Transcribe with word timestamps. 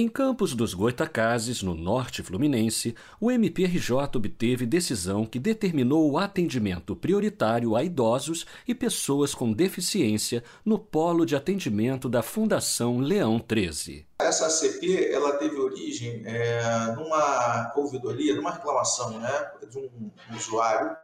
Em 0.00 0.08
Campos 0.08 0.54
dos 0.54 0.72
Goitacazes, 0.72 1.62
no 1.62 1.74
norte 1.74 2.22
fluminense, 2.22 2.96
o 3.20 3.30
MPRJ 3.30 4.16
obteve 4.16 4.64
decisão 4.64 5.26
que 5.26 5.38
determinou 5.38 6.10
o 6.10 6.16
atendimento 6.16 6.96
prioritário 6.96 7.76
a 7.76 7.84
idosos 7.84 8.46
e 8.66 8.74
pessoas 8.74 9.34
com 9.34 9.52
deficiência 9.52 10.42
no 10.64 10.78
polo 10.78 11.26
de 11.26 11.36
atendimento 11.36 12.08
da 12.08 12.22
Fundação 12.22 12.98
Leão 12.98 13.38
13. 13.38 14.06
Essa 14.22 14.46
ACP 14.46 15.12
ela 15.12 15.32
teve 15.32 15.56
origem 15.56 16.22
é, 16.24 16.62
numa 16.96 17.70
ouvidoria, 17.76 18.34
numa 18.34 18.52
reclamação 18.52 19.18
né, 19.18 19.50
de 19.70 19.76
um 19.80 20.10
usuário 20.34 20.96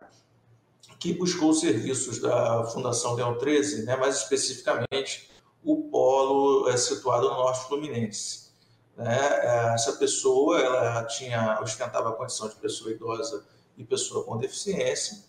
que 0.98 1.12
buscou 1.12 1.50
os 1.50 1.60
serviços 1.60 2.18
da 2.18 2.64
Fundação 2.64 3.12
Leão 3.12 3.36
13, 3.36 3.84
né, 3.84 3.94
mais 3.94 4.16
especificamente 4.16 5.28
o 5.62 5.82
polo 5.90 6.70
é, 6.70 6.78
situado 6.78 7.28
no 7.28 7.34
norte 7.34 7.68
fluminense. 7.68 8.45
Né? 8.96 9.18
É, 9.42 9.74
essa 9.74 9.92
pessoa 9.94 10.58
ela 10.58 11.04
tinha 11.04 11.60
ostentava 11.60 12.08
a 12.08 12.12
condição 12.12 12.48
de 12.48 12.56
pessoa 12.56 12.90
idosa 12.90 13.44
e 13.76 13.84
pessoa 13.84 14.24
com 14.24 14.38
deficiência 14.38 15.24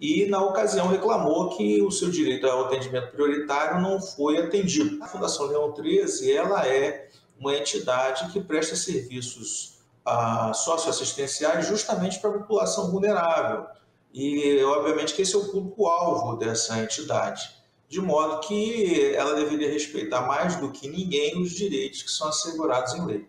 e 0.00 0.26
na 0.26 0.42
ocasião 0.44 0.88
reclamou 0.88 1.56
que 1.56 1.80
o 1.80 1.90
seu 1.90 2.10
direito 2.10 2.46
ao 2.46 2.64
atendimento 2.64 3.12
prioritário 3.12 3.80
não 3.80 4.00
foi 4.00 4.38
atendido. 4.38 5.02
A 5.02 5.06
Fundação 5.06 5.46
Leão 5.46 5.72
13 5.72 6.32
ela 6.32 6.66
é 6.66 7.08
uma 7.38 7.54
entidade 7.54 8.32
que 8.32 8.40
presta 8.40 8.74
serviços 8.74 9.78
ah, 10.04 10.52
socioassistenciais 10.52 11.66
justamente 11.66 12.18
para 12.18 12.30
a 12.30 12.38
população 12.38 12.90
vulnerável 12.90 13.66
e 14.12 14.62
obviamente 14.64 15.14
que 15.14 15.22
esse 15.22 15.34
é 15.34 15.38
o 15.38 15.50
público-alvo 15.50 16.36
dessa 16.36 16.78
entidade 16.78 17.63
de 17.88 18.00
modo 18.00 18.40
que 18.40 19.14
ela 19.14 19.34
deveria 19.34 19.70
respeitar 19.70 20.22
mais 20.26 20.56
do 20.56 20.70
que 20.70 20.88
ninguém 20.88 21.40
os 21.40 21.52
direitos 21.52 22.02
que 22.02 22.10
são 22.10 22.28
assegurados 22.28 22.94
em 22.94 23.04
lei. 23.04 23.28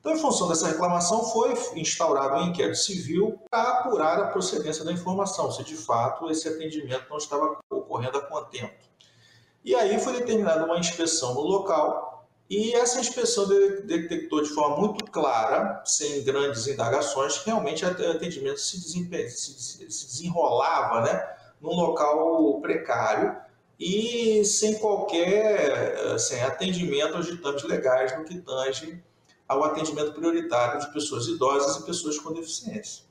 Então, 0.00 0.12
em 0.12 0.18
função 0.18 0.48
dessa 0.48 0.66
reclamação, 0.66 1.24
foi 1.24 1.54
instaurado 1.76 2.34
um 2.34 2.48
inquérito 2.48 2.78
civil 2.78 3.40
para 3.48 3.78
apurar 3.78 4.18
a 4.18 4.26
procedência 4.26 4.84
da 4.84 4.92
informação, 4.92 5.50
se 5.52 5.62
de 5.62 5.76
fato 5.76 6.28
esse 6.28 6.48
atendimento 6.48 7.08
não 7.08 7.18
estava 7.18 7.58
ocorrendo 7.70 8.18
a 8.18 8.22
contento. 8.22 8.90
E 9.64 9.76
aí 9.76 10.00
foi 10.00 10.14
determinada 10.14 10.64
uma 10.64 10.78
inspeção 10.78 11.34
no 11.34 11.42
local, 11.42 12.12
e 12.50 12.74
essa 12.74 13.00
inspeção 13.00 13.46
detectou 13.48 14.42
de 14.42 14.50
forma 14.50 14.76
muito 14.76 15.10
clara, 15.10 15.82
sem 15.86 16.22
grandes 16.22 16.66
indagações, 16.66 17.38
que 17.38 17.46
realmente 17.46 17.84
o 17.84 17.88
atendimento 17.88 18.58
se, 18.58 19.78
desenrolava 19.78 21.00
né, 21.00 21.34
num 21.60 21.70
local 21.70 22.60
precário, 22.60 23.36
e 23.84 24.44
sem 24.44 24.78
qualquer 24.78 26.16
sem 26.16 26.40
atendimento 26.40 27.16
aos 27.16 27.26
ditames 27.26 27.64
legais 27.64 28.16
no 28.16 28.24
que 28.24 28.40
tange 28.40 29.02
ao 29.48 29.64
atendimento 29.64 30.12
prioritário 30.12 30.80
de 30.80 30.92
pessoas 30.92 31.26
idosas 31.26 31.76
e 31.76 31.84
pessoas 31.84 32.16
com 32.16 32.32
deficiência. 32.32 33.04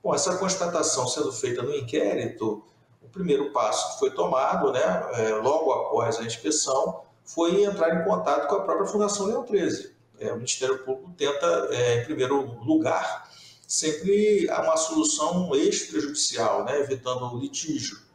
Bom, 0.00 0.14
essa 0.14 0.38
constatação 0.38 1.08
sendo 1.08 1.32
feita 1.32 1.62
no 1.62 1.74
inquérito, 1.74 2.62
o 3.02 3.08
primeiro 3.08 3.52
passo 3.52 3.94
que 3.94 3.98
foi 3.98 4.10
tomado, 4.12 4.70
né, 4.70 5.08
é, 5.14 5.34
logo 5.34 5.72
após 5.72 6.20
a 6.20 6.22
inspeção, 6.22 7.02
foi 7.24 7.64
entrar 7.64 8.00
em 8.00 8.04
contato 8.04 8.46
com 8.46 8.54
a 8.54 8.62
própria 8.62 8.86
Fundação 8.86 9.26
Leão 9.26 9.42
13. 9.42 9.94
É, 10.20 10.32
o 10.32 10.36
Ministério 10.36 10.78
Público 10.84 11.12
tenta, 11.16 11.68
é, 11.72 12.00
em 12.00 12.04
primeiro 12.04 12.40
lugar, 12.62 13.28
sempre 13.66 14.46
uma 14.46 14.76
solução 14.76 15.52
extrajudicial, 15.56 16.64
né, 16.64 16.78
evitando 16.78 17.34
o 17.34 17.38
litígio. 17.38 18.07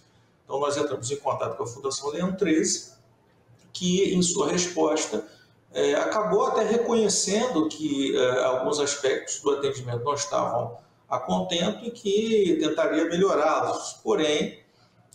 Então, 0.43 0.59
nós 0.59 0.77
entramos 0.77 1.09
em 1.09 1.17
contato 1.17 1.57
com 1.57 1.63
a 1.63 1.67
Fundação 1.67 2.09
Leão 2.09 2.35
13, 2.35 2.93
que, 3.71 4.13
em 4.13 4.21
sua 4.21 4.51
resposta, 4.51 5.25
é, 5.73 5.95
acabou 5.95 6.45
até 6.45 6.63
reconhecendo 6.63 7.67
que 7.67 8.15
é, 8.15 8.43
alguns 8.43 8.79
aspectos 8.79 9.39
do 9.41 9.51
atendimento 9.51 10.03
não 10.03 10.13
estavam 10.13 10.77
a 11.09 11.17
contento 11.19 11.85
e 11.85 11.91
que 11.91 12.57
tentaria 12.59 13.05
melhorá-los. 13.05 13.99
Porém, 14.03 14.59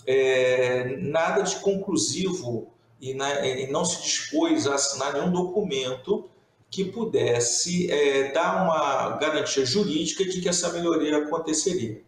é, 0.06 0.96
nada 0.98 1.42
de 1.42 1.56
conclusivo 1.56 2.72
e, 3.00 3.12
e, 3.12 3.66
não 3.70 3.84
se 3.84 4.02
dispôs 4.02 4.66
a 4.66 4.74
assinar 4.74 5.12
nenhum 5.12 5.30
documento 5.30 6.28
que 6.70 6.84
pudesse 6.84 7.90
é, 7.90 8.32
dar 8.32 8.64
uma 8.64 9.16
garantia 9.16 9.64
jurídica 9.64 10.24
de 10.24 10.40
que 10.40 10.48
essa 10.48 10.72
melhoria 10.72 11.18
aconteceria. 11.18 12.02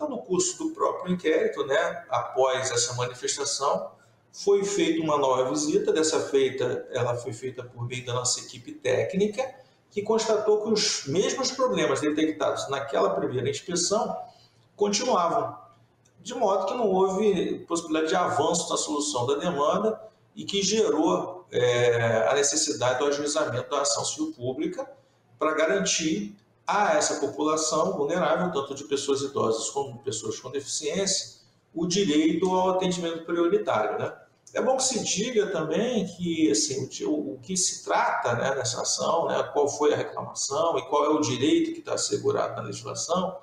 Então, 0.00 0.08
no 0.08 0.22
curso 0.22 0.56
do 0.56 0.70
próprio 0.70 1.12
inquérito, 1.12 1.62
né, 1.66 2.06
após 2.08 2.70
essa 2.70 2.94
manifestação, 2.94 3.90
foi 4.32 4.64
feita 4.64 5.02
uma 5.02 5.18
nova 5.18 5.50
visita. 5.50 5.92
Dessa 5.92 6.18
feita, 6.20 6.88
ela 6.90 7.14
foi 7.16 7.34
feita 7.34 7.62
por 7.62 7.86
meio 7.86 8.06
da 8.06 8.14
nossa 8.14 8.40
equipe 8.40 8.72
técnica, 8.72 9.54
que 9.90 10.00
constatou 10.00 10.62
que 10.62 10.70
os 10.70 11.04
mesmos 11.06 11.50
problemas 11.50 12.00
detectados 12.00 12.66
naquela 12.70 13.10
primeira 13.10 13.50
inspeção 13.50 14.16
continuavam, 14.74 15.54
de 16.22 16.34
modo 16.34 16.64
que 16.64 16.74
não 16.74 16.88
houve 16.88 17.58
possibilidade 17.68 18.08
de 18.08 18.16
avanço 18.16 18.70
na 18.70 18.78
solução 18.78 19.26
da 19.26 19.34
demanda 19.34 20.00
e 20.34 20.46
que 20.46 20.62
gerou 20.62 21.44
é, 21.52 22.26
a 22.26 22.34
necessidade 22.34 23.00
do 23.00 23.04
ajuizamento 23.04 23.68
da 23.68 23.82
ação 23.82 24.02
civil 24.06 24.32
pública 24.32 24.90
para 25.38 25.52
garantir 25.52 26.34
a 26.70 26.94
essa 26.96 27.16
população 27.16 27.96
vulnerável, 27.96 28.52
tanto 28.52 28.74
de 28.74 28.84
pessoas 28.84 29.22
idosas 29.22 29.70
como 29.70 29.98
de 29.98 30.04
pessoas 30.04 30.38
com 30.38 30.50
deficiência, 30.50 31.40
o 31.74 31.86
direito 31.86 32.48
ao 32.54 32.70
atendimento 32.70 33.24
prioritário. 33.24 33.98
Né? 33.98 34.12
É 34.54 34.62
bom 34.62 34.76
que 34.76 34.84
se 34.84 35.02
diga 35.02 35.48
também 35.48 36.06
que 36.06 36.50
assim, 36.50 36.88
o, 37.04 37.34
o 37.34 37.38
que 37.40 37.56
se 37.56 37.84
trata 37.84 38.34
né, 38.34 38.54
nessa 38.54 38.82
ação, 38.82 39.26
né, 39.26 39.42
qual 39.52 39.68
foi 39.68 39.92
a 39.92 39.96
reclamação 39.96 40.78
e 40.78 40.82
qual 40.88 41.04
é 41.04 41.08
o 41.08 41.20
direito 41.20 41.72
que 41.72 41.80
está 41.80 41.94
assegurado 41.94 42.56
na 42.56 42.62
legislação, 42.62 43.36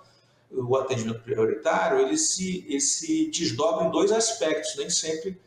o 0.50 0.78
atendimento 0.78 1.22
prioritário, 1.22 2.00
ele 2.00 2.18
se, 2.18 2.66
ele 2.68 2.80
se 2.80 3.30
desdobra 3.30 3.86
em 3.86 3.92
dois 3.92 4.12
aspectos, 4.12 4.76
nem 4.78 4.90
sempre 4.90 5.40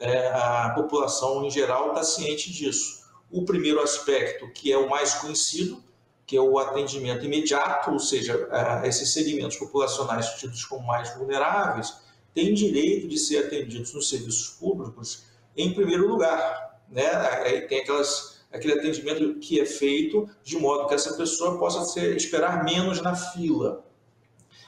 é, 0.00 0.28
a 0.28 0.70
população 0.74 1.44
em 1.44 1.50
geral 1.50 1.90
está 1.90 2.02
ciente 2.02 2.52
disso. 2.52 2.98
O 3.30 3.44
primeiro 3.44 3.80
aspecto, 3.80 4.50
que 4.52 4.72
é 4.72 4.78
o 4.78 4.88
mais 4.88 5.14
conhecido, 5.14 5.82
que 6.28 6.36
é 6.36 6.40
o 6.42 6.58
atendimento 6.58 7.24
imediato, 7.24 7.90
ou 7.90 7.98
seja, 7.98 8.46
esses 8.84 9.14
segmentos 9.14 9.56
populacionais 9.56 10.34
tidos 10.34 10.62
como 10.62 10.86
mais 10.86 11.16
vulneráveis, 11.16 11.96
têm 12.34 12.52
direito 12.52 13.08
de 13.08 13.18
ser 13.18 13.46
atendidos 13.46 13.94
nos 13.94 14.10
serviços 14.10 14.50
públicos 14.50 15.24
em 15.56 15.72
primeiro 15.72 16.06
lugar. 16.06 16.82
Né? 16.90 17.06
Aí 17.06 17.62
tem 17.62 17.80
aquelas, 17.80 18.42
aquele 18.52 18.74
atendimento 18.74 19.40
que 19.40 19.58
é 19.58 19.64
feito 19.64 20.28
de 20.44 20.58
modo 20.58 20.86
que 20.86 20.94
essa 20.94 21.14
pessoa 21.14 21.58
possa 21.58 21.82
ser, 21.84 22.14
esperar 22.14 22.62
menos 22.62 23.00
na 23.00 23.16
fila. 23.16 23.82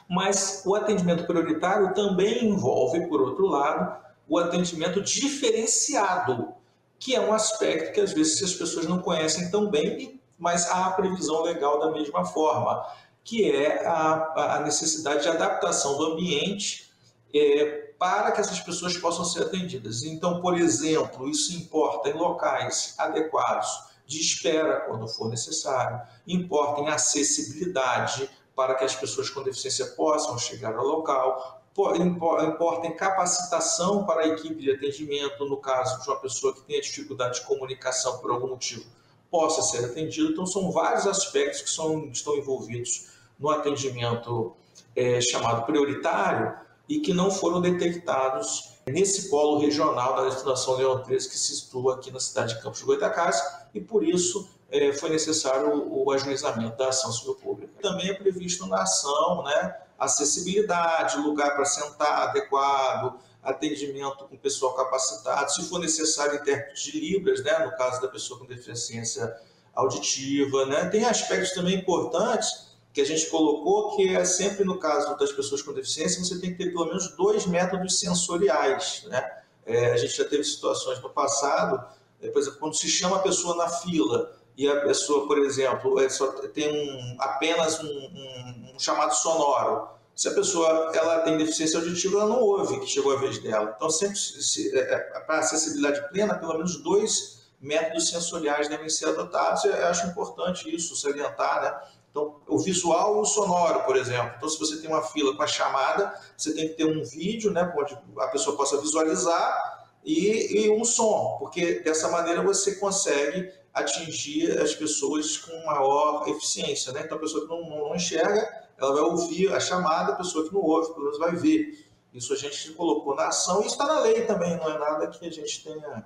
Mas 0.09 0.63
o 0.65 0.73
atendimento 0.73 1.27
prioritário 1.27 1.93
também 1.93 2.43
envolve, 2.43 3.07
por 3.07 3.21
outro 3.21 3.45
lado, 3.45 4.01
o 4.27 4.39
atendimento 4.39 4.99
diferenciado, 4.99 6.55
que 6.97 7.15
é 7.15 7.21
um 7.21 7.31
aspecto 7.31 7.93
que 7.93 8.01
às 8.01 8.13
vezes 8.13 8.41
as 8.41 8.53
pessoas 8.55 8.87
não 8.87 8.99
conhecem 8.99 9.51
tão 9.51 9.69
bem 9.69 10.01
e 10.01 10.20
mas 10.41 10.67
há 10.71 10.87
a 10.87 10.91
previsão 10.91 11.43
legal 11.43 11.79
da 11.79 11.91
mesma 11.91 12.25
forma, 12.25 12.83
que 13.23 13.49
é 13.49 13.85
a, 13.85 14.55
a 14.55 14.59
necessidade 14.61 15.21
de 15.21 15.29
adaptação 15.29 15.95
do 15.97 16.13
ambiente 16.13 16.91
é, 17.31 17.93
para 17.99 18.31
que 18.31 18.41
essas 18.41 18.59
pessoas 18.59 18.97
possam 18.97 19.23
ser 19.23 19.43
atendidas. 19.43 20.01
Então, 20.01 20.41
por 20.41 20.57
exemplo, 20.57 21.29
isso 21.29 21.55
importa 21.55 22.09
em 22.09 22.13
locais 22.13 22.95
adequados 22.97 23.69
de 24.07 24.19
espera 24.19 24.81
quando 24.81 25.07
for 25.07 25.29
necessário, 25.29 26.01
importa 26.27 26.81
em 26.81 26.89
acessibilidade 26.89 28.27
para 28.55 28.73
que 28.73 28.83
as 28.83 28.95
pessoas 28.95 29.29
com 29.29 29.43
deficiência 29.43 29.85
possam 29.91 30.39
chegar 30.39 30.73
ao 30.73 30.83
local, 30.83 31.61
importa 31.99 32.87
em 32.87 32.95
capacitação 32.95 34.05
para 34.05 34.21
a 34.21 34.27
equipe 34.27 34.55
de 34.55 34.71
atendimento, 34.71 35.45
no 35.45 35.57
caso 35.57 36.01
de 36.01 36.09
uma 36.09 36.19
pessoa 36.19 36.51
que 36.51 36.61
tenha 36.63 36.81
dificuldade 36.81 37.39
de 37.39 37.45
comunicação 37.45 38.17
por 38.17 38.31
algum 38.31 38.47
motivo 38.47 38.83
possa 39.31 39.61
ser 39.61 39.85
atendido. 39.85 40.31
Então, 40.31 40.45
são 40.45 40.69
vários 40.71 41.07
aspectos 41.07 41.61
que 41.61 41.69
são, 41.69 42.09
estão 42.11 42.35
envolvidos 42.35 43.07
no 43.39 43.49
atendimento 43.49 44.53
é, 44.95 45.19
chamado 45.21 45.65
prioritário 45.65 46.53
e 46.87 46.99
que 46.99 47.13
não 47.13 47.31
foram 47.31 47.61
detectados 47.61 48.73
nesse 48.85 49.29
polo 49.29 49.59
regional 49.59 50.15
da 50.15 50.31
Fundação 50.31 50.75
Leão 50.75 51.01
13 51.01 51.29
que 51.29 51.37
se 51.37 51.55
situa 51.55 51.95
aqui 51.95 52.11
na 52.11 52.19
cidade 52.19 52.55
de 52.55 52.61
Campos 52.61 52.79
de 52.79 52.85
Goitacazes 52.85 53.41
e 53.73 53.79
por 53.79 54.03
isso 54.03 54.49
é, 54.69 54.91
foi 54.91 55.09
necessário 55.09 55.73
o, 55.73 56.05
o 56.05 56.11
ajuizamento 56.11 56.77
da 56.77 56.89
ação 56.89 57.11
civil 57.11 57.35
pública. 57.35 57.71
Também 57.81 58.09
é 58.09 58.13
previsto 58.13 58.65
na 58.67 58.81
ação 58.81 59.43
né, 59.43 59.77
acessibilidade, 59.97 61.17
lugar 61.17 61.55
para 61.55 61.65
sentar 61.65 62.29
adequado, 62.29 63.19
atendimento 63.43 64.25
com 64.25 64.37
pessoal 64.37 64.73
capacitado, 64.73 65.51
se 65.51 65.63
for 65.67 65.79
necessário 65.79 66.35
intérprete 66.35 66.91
de 66.91 66.99
Libras, 66.99 67.43
né, 67.43 67.65
no 67.65 67.75
caso 67.75 68.01
da 68.01 68.07
pessoa 68.07 68.39
com 68.39 68.45
deficiência 68.45 69.35
auditiva. 69.73 70.65
Né? 70.65 70.85
Tem 70.89 71.05
aspectos 71.05 71.51
também 71.51 71.75
importantes 71.75 72.71
que 72.93 73.01
a 73.01 73.05
gente 73.05 73.27
colocou, 73.27 73.95
que 73.95 74.15
é 74.15 74.23
sempre 74.25 74.65
no 74.65 74.77
caso 74.77 75.17
das 75.17 75.31
pessoas 75.31 75.61
com 75.61 75.73
deficiência, 75.73 76.23
você 76.23 76.39
tem 76.39 76.51
que 76.51 76.57
ter 76.57 76.71
pelo 76.71 76.85
menos 76.85 77.15
dois 77.15 77.45
métodos 77.45 77.99
sensoriais. 77.99 79.05
Né? 79.07 79.41
É, 79.65 79.91
a 79.91 79.97
gente 79.97 80.15
já 80.15 80.25
teve 80.25 80.43
situações 80.43 81.01
no 81.01 81.09
passado, 81.09 81.83
é, 82.21 82.29
por 82.29 82.39
exemplo, 82.39 82.59
quando 82.59 82.75
se 82.75 82.87
chama 82.87 83.17
a 83.17 83.19
pessoa 83.19 83.55
na 83.55 83.69
fila 83.69 84.35
e 84.57 84.67
a 84.67 84.81
pessoa, 84.81 85.25
por 85.25 85.39
exemplo, 85.39 85.99
é 85.99 86.09
só 86.09 86.27
tem 86.49 86.69
um, 86.69 87.15
apenas 87.19 87.79
um, 87.79 87.87
um, 87.87 88.73
um, 88.75 88.79
chamado 88.79 89.13
sonoro, 89.13 89.87
se 90.15 90.27
a 90.27 90.33
pessoa 90.33 90.91
ela 90.93 91.19
tem 91.21 91.37
deficiência 91.37 91.79
auditiva, 91.79 92.19
ela 92.19 92.29
não 92.29 92.41
ouve 92.41 92.79
que 92.79 92.87
chegou 92.87 93.15
a 93.15 93.19
vez 93.19 93.39
dela. 93.39 93.73
Então, 93.75 93.89
sempre 93.89 94.17
se, 94.17 94.77
é, 94.77 94.93
é 94.93 95.19
para 95.21 95.39
acessibilidade 95.39 96.09
plena, 96.09 96.35
pelo 96.35 96.53
menos 96.53 96.77
dois 96.83 97.41
métodos 97.59 98.09
sensoriais 98.09 98.67
devem 98.67 98.89
ser 98.89 99.07
adotados. 99.09 99.63
Eu 99.63 99.87
acho 99.87 100.07
importante 100.07 100.73
isso, 100.73 100.95
salientar, 100.95 101.61
né? 101.61 101.91
Então, 102.11 102.41
o 102.45 102.59
visual 102.59 103.17
e 103.17 103.21
o 103.21 103.25
sonoro, 103.25 103.83
por 103.85 103.95
exemplo. 103.95 104.33
Então, 104.35 104.49
se 104.49 104.59
você 104.59 104.77
tem 104.77 104.89
uma 104.89 105.01
fila 105.01 105.35
com 105.35 105.43
a 105.43 105.47
chamada, 105.47 106.13
você 106.35 106.53
tem 106.53 106.67
que 106.67 106.73
ter 106.73 106.85
um 106.85 107.03
vídeo, 107.03 107.51
né, 107.51 107.73
onde 107.77 107.97
a 108.19 108.27
pessoa 108.27 108.57
possa 108.57 108.79
visualizar 108.81 109.87
e, 110.03 110.65
e 110.65 110.69
um 110.69 110.83
som, 110.83 111.37
porque 111.39 111.79
dessa 111.79 112.09
maneira 112.09 112.41
você 112.43 112.75
consegue 112.75 113.49
atingir 113.73 114.59
as 114.59 114.75
pessoas 114.75 115.37
com 115.37 115.65
maior 115.65 116.27
eficiência. 116.27 116.91
Né? 116.91 117.03
Então, 117.05 117.17
a 117.17 117.21
pessoa 117.21 117.43
que 117.43 117.49
não, 117.49 117.61
não, 117.69 117.95
enxerga, 117.95 118.67
ela 118.81 118.93
vai 118.93 119.03
ouvir 119.03 119.53
a 119.53 119.59
chamada, 119.59 120.13
a 120.13 120.15
pessoa 120.15 120.47
que 120.47 120.53
não 120.53 120.61
ouve, 120.61 120.91
pelo 120.93 121.05
menos 121.05 121.19
vai 121.19 121.35
ver. 121.35 121.87
Isso 122.13 122.33
a 122.33 122.35
gente 122.35 122.71
colocou 122.71 123.15
na 123.15 123.27
ação 123.27 123.61
e 123.61 123.67
está 123.67 123.85
na 123.85 123.99
lei 124.01 124.25
também, 124.25 124.57
não 124.57 124.69
é 124.69 124.77
nada 124.77 125.07
que 125.07 125.25
a 125.25 125.31
gente 125.31 125.63
tenha. 125.63 126.05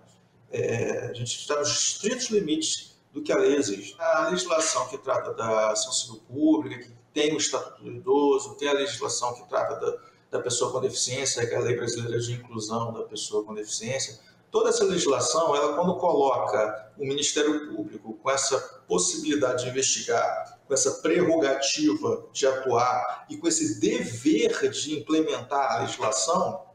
É, 0.51 1.07
a 1.09 1.13
gente 1.13 1.39
está 1.39 1.55
nos 1.55 1.69
estritos 1.69 2.29
limites 2.29 2.95
do 3.11 3.21
que 3.21 3.31
a 3.31 3.37
lei 3.37 3.55
exige. 3.55 3.95
A 3.97 4.27
legislação 4.29 4.87
que 4.87 4.97
trata 4.97 5.33
da 5.33 5.71
ação 5.71 5.91
civil 5.91 6.21
pública, 6.27 6.83
que 6.83 6.91
tem 7.13 7.33
o 7.33 7.37
Estatuto 7.37 7.81
do 7.81 7.91
Idoso, 7.91 8.55
tem 8.55 8.67
a 8.67 8.73
legislação 8.73 9.33
que 9.33 9.47
trata 9.47 9.75
da, 9.79 9.97
da 10.31 10.39
pessoa 10.41 10.71
com 10.71 10.81
deficiência, 10.81 11.47
que 11.47 11.53
é 11.53 11.57
a 11.57 11.61
Lei 11.61 11.77
Brasileira 11.77 12.19
de 12.19 12.33
Inclusão 12.33 12.93
da 12.93 13.03
Pessoa 13.03 13.43
com 13.43 13.53
Deficiência. 13.53 14.19
Toda 14.51 14.69
essa 14.69 14.83
legislação, 14.83 15.55
ela 15.55 15.75
quando 15.75 15.95
coloca 15.95 16.91
o 16.97 17.05
Ministério 17.05 17.73
Público 17.73 18.13
com 18.21 18.29
essa 18.29 18.59
possibilidade 18.87 19.63
de 19.63 19.69
investigar, 19.69 20.54
com 20.67 20.73
essa 20.73 20.91
prerrogativa 21.01 22.25
de 22.33 22.47
atuar 22.47 23.25
e 23.29 23.37
com 23.37 23.47
esse 23.47 23.79
dever 23.79 24.69
de 24.71 24.99
implementar 24.99 25.73
a 25.73 25.79
legislação, 25.81 26.65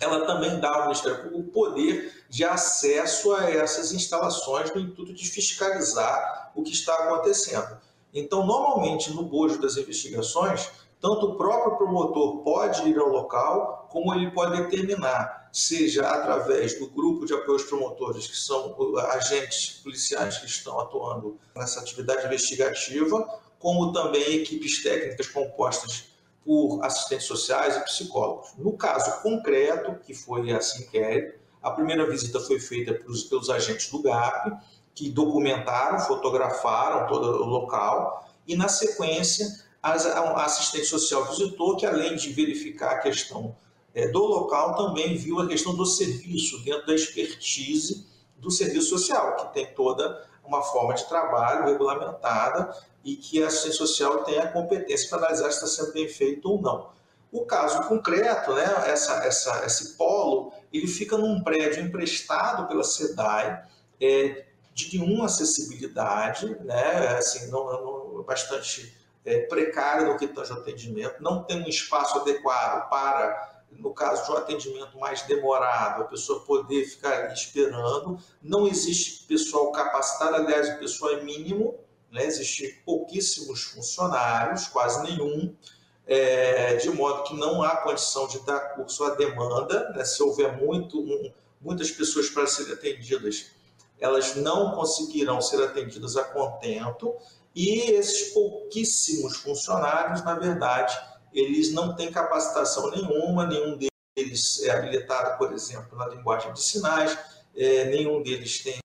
ela 0.00 0.26
também 0.26 0.58
dá 0.58 0.68
ao 0.68 0.82
Ministério 0.82 1.22
Público 1.22 1.38
o 1.38 1.52
poder 1.52 2.24
de 2.28 2.44
acesso 2.44 3.32
a 3.34 3.48
essas 3.48 3.92
instalações 3.92 4.74
no 4.74 4.80
intuito 4.80 5.12
de 5.12 5.28
fiscalizar 5.28 6.50
o 6.54 6.62
que 6.62 6.72
está 6.72 6.94
acontecendo. 6.94 7.78
Então, 8.12 8.44
normalmente, 8.44 9.12
no 9.12 9.22
bojo 9.22 9.60
das 9.60 9.76
investigações, 9.76 10.70
tanto 11.00 11.26
o 11.26 11.36
próprio 11.36 11.76
promotor 11.76 12.38
pode 12.42 12.88
ir 12.88 12.98
ao 12.98 13.08
local, 13.08 13.88
como 13.90 14.14
ele 14.14 14.30
pode 14.30 14.56
determinar, 14.56 15.41
seja 15.52 16.08
através 16.08 16.78
do 16.78 16.88
grupo 16.88 17.26
de 17.26 17.34
apoio 17.34 17.52
aos 17.52 17.64
promotores, 17.64 18.26
que 18.26 18.36
são 18.36 18.74
agentes 19.12 19.80
policiais 19.82 20.38
que 20.38 20.46
estão 20.46 20.80
atuando 20.80 21.38
nessa 21.54 21.80
atividade 21.80 22.26
investigativa, 22.26 23.40
como 23.58 23.92
também 23.92 24.36
equipes 24.36 24.82
técnicas 24.82 25.28
compostas 25.28 26.04
por 26.42 26.82
assistentes 26.82 27.26
sociais 27.26 27.76
e 27.76 27.80
psicólogos. 27.80 28.54
No 28.56 28.72
caso 28.72 29.22
concreto, 29.22 29.94
que 30.04 30.14
foi 30.14 30.50
esse 30.50 30.82
inquérito, 30.82 31.38
a 31.62 31.70
primeira 31.70 32.08
visita 32.08 32.40
foi 32.40 32.58
feita 32.58 32.94
pelos, 32.94 33.24
pelos 33.24 33.50
agentes 33.50 33.90
do 33.90 34.02
GAP, 34.02 34.56
que 34.94 35.10
documentaram, 35.10 36.00
fotografaram 36.00 37.06
todo 37.06 37.42
o 37.42 37.46
local, 37.46 38.28
e 38.48 38.56
na 38.56 38.68
sequência 38.68 39.46
a 39.82 39.92
assistente 40.44 40.86
social 40.86 41.24
visitou 41.26 41.76
que, 41.76 41.84
além 41.84 42.16
de 42.16 42.32
verificar 42.32 42.92
a 42.92 42.98
questão 42.98 43.54
é, 43.94 44.08
do 44.08 44.24
local, 44.24 44.74
também 44.76 45.16
viu 45.16 45.40
a 45.40 45.46
questão 45.46 45.74
do 45.74 45.84
serviço, 45.84 46.62
dentro 46.64 46.86
da 46.86 46.94
expertise 46.94 48.06
do 48.38 48.50
serviço 48.50 48.88
social, 48.88 49.36
que 49.36 49.54
tem 49.54 49.66
toda 49.74 50.26
uma 50.44 50.62
forma 50.62 50.94
de 50.94 51.08
trabalho 51.08 51.66
regulamentada 51.66 52.74
e 53.04 53.16
que 53.16 53.42
a 53.42 53.46
assistente 53.46 53.76
social 53.76 54.24
tem 54.24 54.38
a 54.38 54.50
competência 54.50 55.08
para 55.08 55.18
analisar 55.18 55.50
se 55.50 55.64
está 55.64 55.66
sendo 55.66 55.92
bem 55.92 56.08
feito 56.08 56.50
ou 56.50 56.60
não. 56.60 56.90
O 57.30 57.46
caso 57.46 57.88
concreto, 57.88 58.52
né, 58.52 58.64
essa, 58.86 59.24
essa, 59.24 59.64
esse 59.64 59.96
polo, 59.96 60.52
ele 60.72 60.86
fica 60.86 61.16
num 61.16 61.42
prédio 61.42 61.82
emprestado 61.82 62.68
pela 62.68 62.84
SEDAI, 62.84 63.64
é, 64.00 64.46
de 64.74 64.98
nenhuma 64.98 65.26
acessibilidade, 65.26 66.56
né, 66.60 67.08
assim, 67.18 67.50
não, 67.50 67.64
não, 67.64 68.22
bastante 68.22 68.94
é, 69.24 69.40
precário 69.46 70.08
no 70.08 70.18
que 70.18 70.26
tange 70.26 70.52
atendimento, 70.52 71.22
não 71.22 71.44
tem 71.44 71.62
um 71.62 71.68
espaço 71.68 72.18
adequado 72.18 72.88
para, 72.88 73.51
no 73.78 73.92
caso 73.92 74.24
de 74.24 74.32
um 74.32 74.36
atendimento 74.36 74.98
mais 74.98 75.22
demorado, 75.22 76.02
a 76.02 76.06
pessoa 76.06 76.40
poder 76.40 76.84
ficar 76.84 77.32
esperando, 77.32 78.18
não 78.42 78.66
existe 78.66 79.24
pessoal 79.24 79.72
capacitado, 79.72 80.36
aliás, 80.36 80.68
o 80.76 80.78
pessoal 80.78 81.12
é 81.12 81.22
mínimo, 81.22 81.78
né, 82.10 82.24
existe 82.24 82.82
pouquíssimos 82.84 83.62
funcionários, 83.64 84.68
quase 84.68 85.02
nenhum, 85.02 85.54
é, 86.06 86.76
de 86.76 86.90
modo 86.90 87.22
que 87.24 87.34
não 87.34 87.62
há 87.62 87.76
condição 87.76 88.26
de 88.28 88.40
dar 88.40 88.74
curso 88.74 89.04
à 89.04 89.14
demanda. 89.14 89.90
Né? 89.90 90.04
Se 90.04 90.22
houver 90.22 90.56
muito, 90.56 91.32
muitas 91.60 91.90
pessoas 91.90 92.28
para 92.28 92.46
serem 92.46 92.74
atendidas, 92.74 93.52
elas 93.98 94.34
não 94.36 94.72
conseguirão 94.72 95.40
ser 95.40 95.62
atendidas 95.62 96.16
a 96.16 96.24
contento, 96.24 97.14
e 97.54 97.92
esses 97.92 98.32
pouquíssimos 98.32 99.36
funcionários, 99.36 100.24
na 100.24 100.34
verdade, 100.34 100.98
eles 101.32 101.72
não 101.72 101.94
têm 101.94 102.10
capacitação 102.10 102.90
nenhuma, 102.90 103.46
nenhum 103.46 103.76
deles 103.76 104.62
é 104.64 104.70
habilitado, 104.70 105.38
por 105.38 105.52
exemplo, 105.52 105.96
na 105.96 106.06
linguagem 106.08 106.52
de 106.52 106.62
sinais, 106.62 107.18
é, 107.56 107.86
nenhum 107.86 108.22
deles 108.22 108.62
tem 108.62 108.78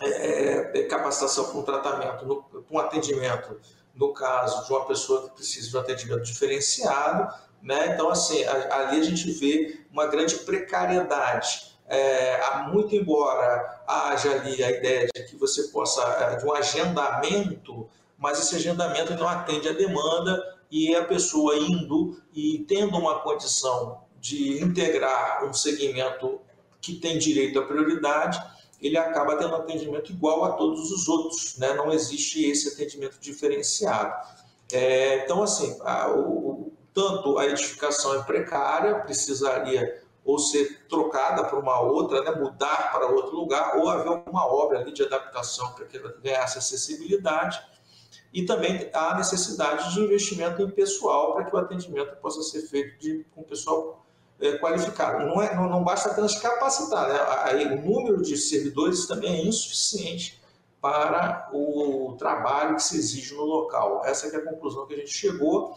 é, 0.00 0.80
é 0.80 0.82
capacitação 0.84 1.44
para 1.50 1.58
um 1.58 1.62
tratamento, 1.62 2.44
para 2.50 2.62
um 2.70 2.78
atendimento 2.78 3.60
no 3.94 4.12
caso 4.12 4.66
de 4.66 4.72
uma 4.72 4.86
pessoa 4.86 5.28
que 5.28 5.36
precisa 5.36 5.68
de 5.68 5.76
um 5.76 5.80
atendimento 5.80 6.22
diferenciado, 6.22 7.32
né? 7.62 7.94
Então, 7.94 8.08
assim, 8.08 8.42
ali 8.44 9.00
a 9.00 9.04
gente 9.04 9.30
vê 9.32 9.80
uma 9.90 10.06
grande 10.06 10.36
precariedade. 10.36 11.72
É, 11.86 12.40
muito 12.68 12.96
embora 12.96 13.82
haja 13.86 14.30
ali 14.30 14.64
a 14.64 14.70
ideia 14.70 15.08
de 15.14 15.24
que 15.24 15.36
você 15.36 15.64
possa, 15.64 16.02
é, 16.02 16.36
de 16.36 16.46
um 16.46 16.54
agendamento, 16.54 17.88
mas 18.16 18.38
esse 18.38 18.56
agendamento 18.56 19.14
não 19.14 19.28
atende 19.28 19.68
à 19.68 19.72
demanda 19.72 20.58
e 20.72 20.96
a 20.96 21.04
pessoa 21.04 21.54
indo 21.58 22.18
e 22.32 22.64
tendo 22.66 22.96
uma 22.96 23.20
condição 23.20 24.04
de 24.18 24.62
integrar 24.62 25.44
um 25.44 25.52
segmento 25.52 26.40
que 26.80 26.94
tem 26.94 27.18
direito 27.18 27.58
à 27.58 27.66
prioridade, 27.66 28.42
ele 28.80 28.96
acaba 28.96 29.36
tendo 29.36 29.54
atendimento 29.54 30.10
igual 30.10 30.44
a 30.44 30.52
todos 30.52 30.90
os 30.90 31.06
outros, 31.08 31.58
né? 31.58 31.74
não 31.74 31.92
existe 31.92 32.50
esse 32.50 32.70
atendimento 32.70 33.18
diferenciado. 33.20 34.14
É, 34.72 35.22
então, 35.22 35.42
assim, 35.42 35.78
a, 35.82 36.10
o, 36.10 36.72
tanto 36.94 37.36
a 37.36 37.44
edificação 37.44 38.18
é 38.18 38.22
precária, 38.22 39.00
precisaria 39.00 40.02
ou 40.24 40.38
ser 40.38 40.86
trocada 40.88 41.44
para 41.44 41.58
uma 41.58 41.80
outra, 41.80 42.22
né? 42.22 42.30
mudar 42.30 42.90
para 42.92 43.08
outro 43.08 43.36
lugar, 43.36 43.76
ou 43.76 43.90
haver 43.90 44.22
uma 44.26 44.46
obra 44.46 44.80
ali 44.80 44.92
de 44.92 45.02
adaptação 45.02 45.72
para 45.72 45.84
que 45.84 45.98
ela 45.98 46.16
ganhasse 46.22 46.56
acessibilidade, 46.56 47.60
e 48.32 48.44
também 48.46 48.88
há 48.94 49.14
necessidade 49.16 49.92
de 49.92 50.00
investimento 50.00 50.62
em 50.62 50.70
pessoal 50.70 51.34
para 51.34 51.44
que 51.44 51.54
o 51.54 51.58
atendimento 51.58 52.16
possa 52.16 52.42
ser 52.42 52.62
feito 52.62 52.98
de, 52.98 53.26
com 53.34 53.42
pessoal 53.42 54.06
é, 54.40 54.56
qualificado. 54.58 55.26
Não, 55.26 55.40
é, 55.40 55.54
não, 55.54 55.68
não, 55.68 55.84
basta 55.84 56.10
apenas 56.10 56.34
capacitar, 56.40 57.08
né? 57.08 57.18
Aí, 57.44 57.66
o 57.66 57.82
número 57.82 58.22
de 58.22 58.36
servidores 58.36 59.06
também 59.06 59.40
é 59.40 59.46
insuficiente 59.46 60.42
para 60.80 61.48
o 61.52 62.16
trabalho 62.18 62.76
que 62.76 62.82
se 62.82 62.96
exige 62.96 63.34
no 63.34 63.44
local. 63.44 64.02
Essa 64.04 64.26
é 64.26 64.36
a 64.36 64.44
conclusão 64.44 64.86
que 64.86 64.94
a 64.94 64.96
gente 64.96 65.12
chegou 65.12 65.76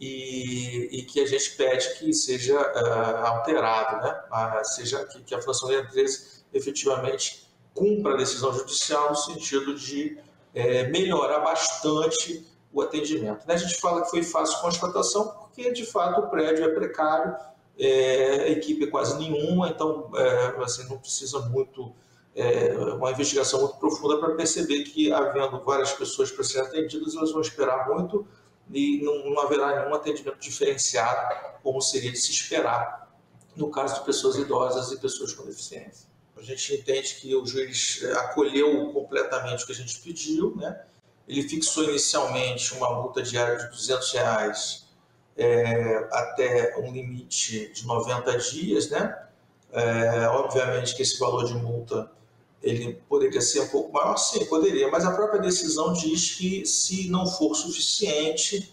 e, 0.00 0.88
e 0.90 1.02
que 1.02 1.20
a 1.20 1.26
gente 1.26 1.52
pede 1.52 1.98
que 1.98 2.12
seja 2.12 2.58
uh, 2.58 3.26
alterado, 3.26 4.02
né? 4.02 4.20
Uh, 4.32 4.64
seja 4.64 5.04
que, 5.04 5.22
que 5.22 5.34
a 5.34 5.40
Fundação 5.40 5.68
Leia 5.68 5.86
13 5.86 6.44
efetivamente 6.52 7.48
cumpra 7.74 8.14
a 8.14 8.16
decisão 8.16 8.52
judicial 8.52 9.10
no 9.10 9.16
sentido 9.16 9.74
de 9.74 10.18
é, 10.54 10.88
melhorar 10.88 11.40
bastante 11.40 12.46
o 12.72 12.80
atendimento. 12.80 13.46
Né? 13.46 13.54
A 13.54 13.56
gente 13.56 13.80
fala 13.80 14.02
que 14.02 14.10
foi 14.10 14.22
fácil 14.22 14.60
constatação 14.60 15.28
porque, 15.28 15.72
de 15.72 15.84
fato, 15.84 16.20
o 16.20 16.28
prédio 16.28 16.64
é 16.64 16.68
precário, 16.68 17.34
é, 17.78 18.44
a 18.44 18.48
equipe 18.50 18.84
é 18.84 18.86
quase 18.86 19.18
nenhuma, 19.18 19.68
então 19.68 20.10
é, 20.14 20.62
assim, 20.62 20.88
não 20.88 20.98
precisa 20.98 21.40
muito, 21.48 21.92
é, 22.34 22.74
uma 22.94 23.10
investigação 23.10 23.60
muito 23.60 23.76
profunda 23.76 24.18
para 24.18 24.34
perceber 24.34 24.84
que, 24.84 25.12
havendo 25.12 25.60
várias 25.64 25.92
pessoas 25.92 26.30
para 26.30 26.44
serem 26.44 26.68
atendidas, 26.68 27.14
elas 27.16 27.32
vão 27.32 27.40
esperar 27.40 27.88
muito 27.88 28.26
e 28.72 29.02
não, 29.02 29.30
não 29.30 29.40
haverá 29.40 29.80
nenhum 29.80 29.94
atendimento 29.94 30.38
diferenciado, 30.38 31.34
como 31.62 31.80
seria 31.80 32.12
de 32.12 32.18
se 32.18 32.30
esperar 32.30 33.00
no 33.56 33.70
caso 33.70 33.96
de 33.96 34.06
pessoas 34.06 34.36
idosas 34.36 34.92
e 34.92 35.00
pessoas 35.00 35.32
com 35.32 35.44
deficiência. 35.44 36.09
A 36.40 36.42
gente 36.42 36.74
entende 36.74 37.16
que 37.16 37.34
o 37.34 37.46
juiz 37.46 38.02
acolheu 38.16 38.90
completamente 38.92 39.62
o 39.62 39.66
que 39.66 39.72
a 39.72 39.76
gente 39.76 40.00
pediu, 40.00 40.56
né? 40.56 40.80
Ele 41.28 41.46
fixou 41.46 41.84
inicialmente 41.84 42.72
uma 42.72 42.94
multa 42.94 43.22
diária 43.22 43.56
de 43.56 43.68
200 43.68 44.12
reais 44.12 44.88
é, 45.36 46.08
até 46.10 46.76
um 46.78 46.90
limite 46.90 47.70
de 47.72 47.86
90 47.86 48.38
dias, 48.38 48.88
né? 48.88 49.16
É, 49.70 50.26
obviamente 50.28 50.96
que 50.96 51.02
esse 51.02 51.18
valor 51.18 51.44
de 51.44 51.54
multa 51.54 52.10
ele 52.62 52.94
poderia 53.08 53.40
ser 53.40 53.60
um 53.60 53.68
pouco 53.68 53.92
maior? 53.92 54.16
Sim, 54.16 54.44
poderia, 54.46 54.90
mas 54.90 55.04
a 55.04 55.12
própria 55.12 55.40
decisão 55.40 55.92
diz 55.92 56.34
que 56.34 56.66
se 56.66 57.08
não 57.08 57.26
for 57.26 57.54
suficiente, 57.54 58.72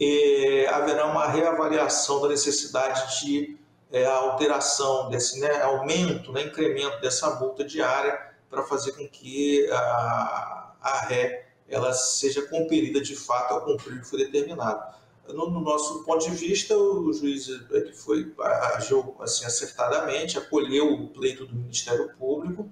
eh, 0.00 0.66
haverá 0.68 1.06
uma 1.06 1.26
reavaliação 1.26 2.20
da 2.22 2.28
necessidade 2.28 3.20
de 3.20 3.56
eh, 3.92 4.04
alteração 4.04 5.08
desse 5.08 5.40
né, 5.40 5.62
aumento, 5.62 6.32
né, 6.32 6.42
incremento 6.42 7.00
dessa 7.00 7.30
multa 7.36 7.64
diária 7.64 8.18
para 8.50 8.62
fazer 8.62 8.92
com 8.92 9.06
que 9.08 9.68
a, 9.70 10.74
a 10.80 11.00
ré 11.08 11.48
ela 11.68 11.92
seja 11.92 12.42
compelida 12.42 13.00
de 13.00 13.16
fato 13.16 13.54
a 13.54 13.60
cumprir 13.60 13.98
o 13.98 14.00
que 14.00 14.06
foi 14.06 14.18
determinado. 14.20 14.94
No, 15.28 15.50
no, 15.50 15.60
nosso 15.60 16.04
ponto 16.04 16.24
de 16.24 16.36
vista, 16.36 16.76
o 16.76 17.12
juiz 17.12 17.48
ele 17.48 17.92
foi 17.92 18.32
agiu 18.76 19.16
assim 19.20 19.44
acertadamente, 19.44 20.38
acolheu 20.38 20.92
o 20.92 21.08
pleito 21.08 21.44
do 21.44 21.56
Ministério 21.56 22.12
Público 22.16 22.70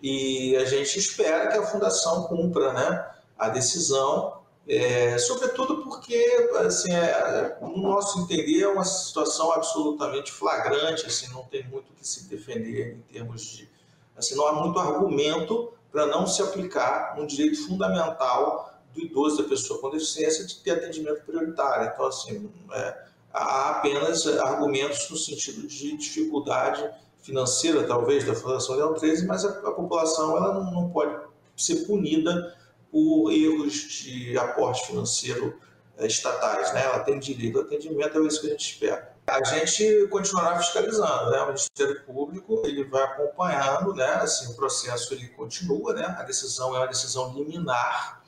e 0.00 0.56
a 0.56 0.64
gente 0.64 0.98
espera 0.98 1.48
que 1.48 1.58
a 1.58 1.66
fundação 1.66 2.24
cumpra, 2.24 2.72
né, 2.72 3.10
a 3.36 3.48
decisão, 3.48 4.39
é, 4.72 5.18
sobretudo 5.18 5.82
porque, 5.82 6.48
assim, 6.64 6.92
é, 6.92 7.58
no 7.60 7.76
nosso 7.82 8.20
entender, 8.20 8.62
é 8.62 8.68
uma 8.68 8.84
situação 8.84 9.50
absolutamente 9.52 10.30
flagrante, 10.30 11.04
assim, 11.06 11.28
não 11.32 11.42
tem 11.42 11.66
muito 11.66 11.90
o 11.90 11.94
que 11.96 12.06
se 12.06 12.28
defender 12.28 12.94
em 12.94 13.00
termos 13.12 13.42
de, 13.42 13.68
assim, 14.16 14.36
não 14.36 14.46
há 14.46 14.52
muito 14.52 14.78
argumento 14.78 15.72
para 15.90 16.06
não 16.06 16.24
se 16.24 16.40
aplicar 16.40 17.18
um 17.18 17.26
direito 17.26 17.66
fundamental 17.66 18.80
do 18.94 19.00
idoso, 19.00 19.42
da 19.42 19.48
pessoa 19.48 19.80
com 19.80 19.90
deficiência, 19.90 20.46
de 20.46 20.54
ter 20.60 20.70
atendimento 20.70 21.24
prioritário. 21.24 21.90
Então, 21.92 22.06
assim, 22.06 22.48
é, 22.72 22.96
há 23.32 23.70
apenas 23.70 24.24
argumentos 24.38 25.10
no 25.10 25.16
sentido 25.16 25.66
de 25.66 25.96
dificuldade 25.96 26.88
financeira, 27.22 27.82
talvez, 27.82 28.24
da 28.24 28.36
Fundação 28.36 28.76
Leão 28.76 28.94
13, 28.94 29.26
mas 29.26 29.44
a, 29.44 29.48
a 29.48 29.72
população 29.72 30.36
ela 30.36 30.54
não, 30.54 30.70
não, 30.70 30.90
pode 30.90 31.12
ser 31.56 31.86
punida 31.86 32.56
por 32.90 33.30
erros 33.30 33.72
de 33.72 34.36
aporte 34.38 34.86
financeiro 34.86 35.58
é, 35.96 36.06
estatais. 36.06 36.72
Né? 36.72 36.84
Ela 36.84 37.00
tem 37.00 37.18
direito 37.18 37.58
ao 37.58 37.64
atendimento, 37.64 38.18
é 38.18 38.26
isso 38.26 38.40
que 38.40 38.46
a 38.48 38.50
gente 38.50 38.72
espera. 38.72 39.10
A 39.26 39.44
gente 39.44 40.08
continuará 40.08 40.58
fiscalizando, 40.58 41.30
né? 41.30 41.40
O 41.42 41.46
Ministério 41.46 42.04
Público 42.04 42.62
ele 42.64 42.82
vai 42.84 43.04
acompanhando, 43.04 43.94
né? 43.94 44.14
Assim, 44.14 44.52
o 44.52 44.56
processo 44.56 45.14
ele 45.14 45.28
continua, 45.28 45.92
né? 45.92 46.16
A 46.18 46.24
decisão 46.24 46.74
é 46.74 46.78
uma 46.78 46.88
decisão 46.88 47.32
liminar, 47.32 48.24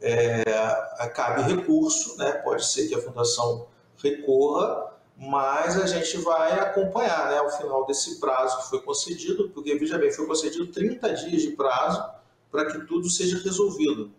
é, 0.00 0.42
cabe 1.14 1.42
recurso, 1.42 2.16
né? 2.16 2.32
Pode 2.32 2.64
ser 2.64 2.88
que 2.88 2.94
a 2.94 3.02
fundação 3.02 3.66
recorra, 4.02 4.94
mas 5.18 5.76
a 5.76 5.86
gente 5.86 6.16
vai 6.18 6.52
acompanhar, 6.58 7.28
né? 7.28 7.38
Ao 7.38 7.50
final 7.50 7.84
desse 7.84 8.18
prazo 8.18 8.56
que 8.62 8.70
foi 8.70 8.80
concedido, 8.80 9.50
porque 9.50 9.74
veja 9.74 9.98
bem, 9.98 10.10
foi 10.10 10.26
concedido 10.26 10.68
30 10.68 11.12
dias 11.14 11.42
de 11.42 11.50
prazo 11.50 12.02
para 12.50 12.66
que 12.66 12.86
tudo 12.86 13.08
seja 13.10 13.38
resolvido, 13.38 14.10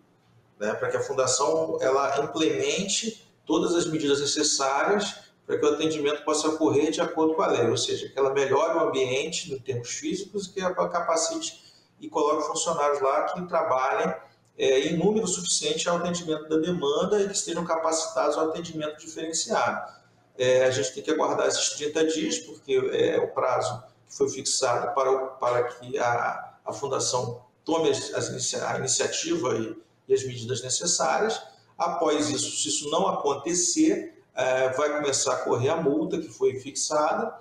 né? 0.59 0.73
Para 0.73 0.89
que 0.89 0.97
a 0.97 1.01
fundação 1.01 1.77
ela 1.81 2.23
implemente 2.23 3.27
todas 3.45 3.73
as 3.75 3.87
medidas 3.87 4.19
necessárias 4.21 5.29
para 5.49 5.57
que 5.57 5.65
o 5.65 5.69
atendimento 5.69 6.23
possa 6.23 6.47
ocorrer 6.47 6.91
de 6.91 7.01
acordo 7.01 7.33
com 7.33 7.41
a 7.41 7.47
lei, 7.47 7.67
ou 7.67 7.75
seja, 7.75 8.07
que 8.07 8.19
ela 8.19 8.31
melhore 8.31 8.77
o 8.77 8.81
ambiente 8.81 9.51
em 9.51 9.57
termos 9.57 9.89
físicos 9.89 10.45
e 10.45 10.53
que 10.53 10.61
ela 10.61 10.87
capacite 10.87 11.63
e 11.99 12.07
coloque 12.07 12.45
funcionários 12.45 13.01
lá 13.01 13.23
que 13.23 13.41
trabalhem 13.47 14.13
é, 14.55 14.79
em 14.81 14.97
número 14.97 15.25
suficiente 15.25 15.89
ao 15.89 15.97
atendimento 15.97 16.47
da 16.47 16.57
demanda 16.57 17.19
e 17.19 17.25
que 17.25 17.33
estejam 17.33 17.65
capacitados 17.65 18.37
ao 18.37 18.49
atendimento 18.49 18.99
diferenciado. 18.99 19.91
É, 20.37 20.65
a 20.65 20.69
gente 20.69 20.93
tem 20.93 21.01
que 21.01 21.09
aguardar 21.09 21.47
esses 21.47 21.71
30 21.71 22.05
dias, 22.05 22.37
porque 22.37 22.73
é 22.93 23.17
o 23.17 23.29
prazo 23.29 23.83
que 24.07 24.15
foi 24.15 24.29
fixado 24.29 24.93
para, 24.93 25.17
para 25.17 25.63
que 25.63 25.97
a, 25.97 26.57
a 26.63 26.71
Fundação 26.71 27.43
tome 27.63 27.89
as, 27.89 28.53
a 28.55 28.77
iniciativa 28.77 29.55
e, 29.57 29.75
e 30.07 30.13
as 30.13 30.23
medidas 30.23 30.61
necessárias. 30.61 31.41
Após 31.77 32.29
isso, 32.29 32.51
se 32.57 32.67
isso 32.67 32.89
não 32.89 33.07
acontecer, 33.07 34.21
é, 34.35 34.69
vai 34.69 34.97
começar 34.97 35.33
a 35.33 35.37
correr 35.37 35.69
a 35.69 35.77
multa 35.77 36.19
que 36.19 36.29
foi 36.29 36.59
fixada 36.59 37.33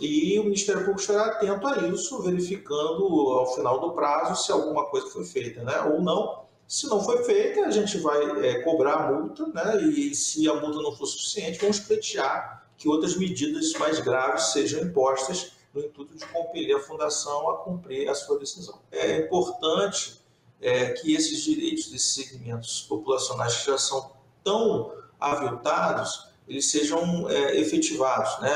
e 0.00 0.38
o 0.38 0.44
Ministério 0.44 0.80
Público 0.80 1.00
estará 1.00 1.26
atento 1.26 1.66
a 1.66 1.78
isso, 1.88 2.22
verificando 2.22 3.04
ao 3.32 3.54
final 3.54 3.78
do 3.80 3.92
prazo 3.92 4.42
se 4.42 4.50
alguma 4.50 4.86
coisa 4.86 5.08
foi 5.08 5.24
feita, 5.24 5.62
né? 5.62 5.80
Ou 5.82 6.00
não. 6.00 6.42
Se 6.66 6.86
não 6.86 7.04
foi 7.04 7.22
feita, 7.24 7.66
a 7.66 7.70
gente 7.70 7.98
vai 7.98 8.46
é, 8.46 8.62
cobrar 8.62 8.94
a 8.94 9.12
multa, 9.12 9.46
né? 9.48 9.82
E 9.82 10.14
se 10.14 10.48
a 10.48 10.54
multa 10.54 10.80
não 10.80 10.96
for 10.96 11.06
suficiente, 11.06 11.58
vamos 11.58 11.80
pleitear 11.80 12.66
que 12.78 12.88
outras 12.88 13.16
medidas 13.16 13.72
mais 13.74 14.00
graves 14.00 14.52
sejam 14.52 14.80
impostas 14.80 15.51
no 15.74 15.80
intuito 15.80 16.14
de 16.14 16.26
compelir 16.26 16.76
a 16.76 16.80
fundação 16.80 17.50
a 17.50 17.58
cumprir 17.58 18.08
a 18.08 18.14
sua 18.14 18.38
decisão. 18.38 18.80
É 18.90 19.18
importante 19.18 20.20
é, 20.60 20.90
que 20.90 21.14
esses 21.14 21.42
direitos 21.42 21.90
desses 21.90 22.14
segmentos 22.14 22.82
populacionais 22.82 23.56
que 23.56 23.66
já 23.66 23.78
são 23.78 24.12
tão 24.44 24.92
aviltados 25.18 26.32
eles 26.48 26.70
sejam 26.70 27.28
é, 27.28 27.58
efetivados. 27.58 28.40
Né? 28.40 28.50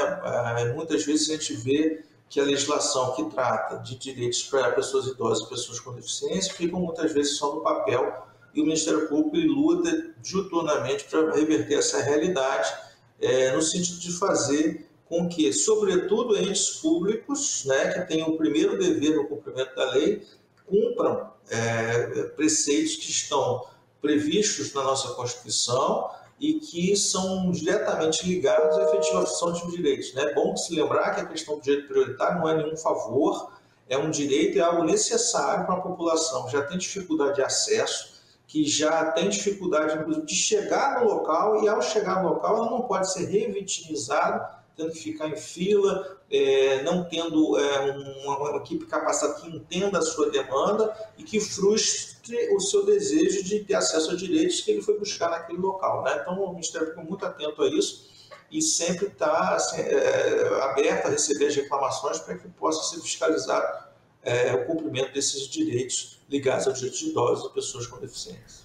É, 0.58 0.72
muitas 0.72 1.04
vezes 1.04 1.30
a 1.30 1.32
gente 1.32 1.54
vê 1.54 2.04
que 2.28 2.40
a 2.40 2.44
legislação 2.44 3.14
que 3.14 3.24
trata 3.30 3.78
de 3.78 3.96
direitos 3.96 4.42
para 4.44 4.72
pessoas 4.72 5.06
idosas 5.06 5.46
e 5.46 5.48
pessoas 5.48 5.80
com 5.80 5.92
deficiência 5.92 6.52
ficam 6.52 6.80
muitas 6.80 7.12
vezes 7.12 7.36
só 7.36 7.54
no 7.54 7.60
papel 7.60 8.26
e 8.52 8.60
o 8.60 8.64
Ministério 8.64 9.08
Público 9.08 9.36
luta 9.36 10.14
diuturnamente 10.20 11.04
para 11.04 11.32
reverter 11.32 11.78
essa 11.78 12.02
realidade 12.02 12.72
é, 13.20 13.52
no 13.52 13.62
sentido 13.62 13.98
de 13.98 14.12
fazer 14.18 14.85
com 15.08 15.28
que, 15.28 15.52
sobretudo, 15.52 16.36
entes 16.36 16.70
públicos, 16.80 17.64
né, 17.64 17.92
que 17.92 18.00
têm 18.08 18.22
o 18.24 18.36
primeiro 18.36 18.78
dever 18.78 19.16
no 19.16 19.28
cumprimento 19.28 19.74
da 19.74 19.90
lei, 19.92 20.26
cumpram 20.66 21.30
é, 21.48 22.24
preceitos 22.34 22.96
que 22.96 23.10
estão 23.10 23.64
previstos 24.00 24.72
na 24.74 24.82
nossa 24.82 25.14
Constituição 25.14 26.10
e 26.38 26.54
que 26.54 26.96
são 26.96 27.50
diretamente 27.50 28.26
ligados 28.26 28.76
à 28.76 28.82
efetivação 28.82 29.52
de 29.52 29.70
direitos. 29.70 30.12
Né? 30.12 30.24
É 30.24 30.34
bom 30.34 30.56
se 30.56 30.74
lembrar 30.74 31.14
que 31.14 31.20
a 31.22 31.26
questão 31.26 31.56
do 31.56 31.62
direito 31.62 31.88
prioritário 31.88 32.40
não 32.40 32.48
é 32.48 32.56
nenhum 32.56 32.76
favor, 32.76 33.52
é 33.88 33.96
um 33.96 34.10
direito, 34.10 34.58
é 34.58 34.62
algo 34.62 34.84
necessário 34.84 35.64
para 35.64 35.76
a 35.76 35.80
população 35.80 36.46
que 36.46 36.52
já 36.52 36.62
tem 36.62 36.76
dificuldade 36.76 37.36
de 37.36 37.42
acesso, 37.42 38.16
que 38.46 38.64
já 38.64 39.12
tem 39.12 39.28
dificuldade, 39.28 40.24
de 40.24 40.34
chegar 40.34 41.00
no 41.00 41.08
local 41.08 41.62
e, 41.62 41.68
ao 41.68 41.80
chegar 41.80 42.22
no 42.22 42.30
local, 42.30 42.56
ela 42.56 42.70
não 42.70 42.82
pode 42.82 43.12
ser 43.12 43.26
revitimizada, 43.26 44.56
tendo 44.76 44.92
que 44.92 44.98
ficar 44.98 45.28
em 45.28 45.36
fila, 45.36 46.20
é, 46.30 46.82
não 46.82 47.04
tendo 47.04 47.58
é, 47.58 47.80
uma, 48.24 48.38
uma 48.38 48.56
equipe 48.58 48.84
capacitada 48.84 49.40
que 49.40 49.48
entenda 49.48 49.98
a 49.98 50.02
sua 50.02 50.30
demanda 50.30 50.94
e 51.16 51.24
que 51.24 51.40
frustre 51.40 52.54
o 52.54 52.60
seu 52.60 52.84
desejo 52.84 53.42
de 53.42 53.60
ter 53.60 53.74
acesso 53.74 54.10
a 54.10 54.14
direitos 54.14 54.60
que 54.60 54.70
ele 54.70 54.82
foi 54.82 54.98
buscar 54.98 55.30
naquele 55.30 55.58
local. 55.58 56.02
Né? 56.02 56.18
Então, 56.20 56.38
o 56.38 56.50
Ministério 56.52 56.88
ficou 56.88 57.04
muito 57.04 57.24
atento 57.24 57.62
a 57.62 57.68
isso 57.68 58.14
e 58.50 58.60
sempre 58.60 59.06
está 59.06 59.54
assim, 59.54 59.80
é, 59.80 60.62
aberto 60.62 61.06
a 61.06 61.10
receber 61.10 61.46
as 61.46 61.56
reclamações 61.56 62.18
para 62.18 62.36
que 62.36 62.48
possa 62.48 62.94
ser 62.94 63.00
fiscalizado 63.00 63.86
é, 64.22 64.52
o 64.54 64.66
cumprimento 64.66 65.12
desses 65.12 65.48
direitos 65.48 66.20
ligados 66.28 66.66
aos 66.66 66.76
direitos 66.76 66.98
de 66.98 67.10
idosos 67.10 67.50
e 67.50 67.54
pessoas 67.54 67.86
com 67.86 67.98
deficiência. 67.98 68.64